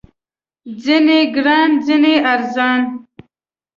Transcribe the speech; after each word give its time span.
ځینې 0.83 1.19
ګران، 1.35 1.71
ځینې 1.85 2.13
ارزان 2.31 2.81